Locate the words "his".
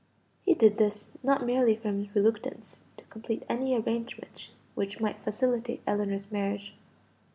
2.05-2.15